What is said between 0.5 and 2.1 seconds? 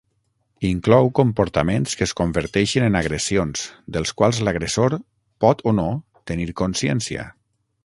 Inclou comportaments que